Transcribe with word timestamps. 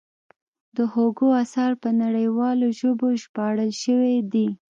د 0.75 0.77
هوګو 0.93 1.27
اثار 1.43 1.71
په 1.83 1.89
نړیوالو 2.03 2.67
ژبو 2.79 3.07
ژباړل 3.21 3.71
شوي 3.83 4.15
دي. 4.33 4.47